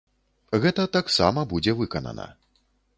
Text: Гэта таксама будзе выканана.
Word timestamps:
Гэта 0.63 0.87
таксама 0.97 1.47
будзе 1.55 1.77
выканана. 1.83 2.31